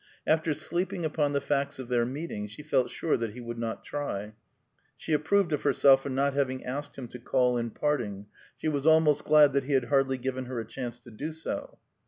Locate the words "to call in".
7.09-7.69